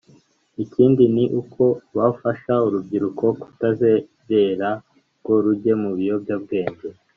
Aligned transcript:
Ikindi 0.63 1.03
ni 1.15 1.25
uko 1.41 1.63
bafasha 1.97 2.53
urubyiruko 2.67 3.25
kutazerera 3.41 4.69
ngo 5.19 5.33
rujye 5.43 5.73
mu 5.81 5.89
biyobyabwenge 5.97 6.87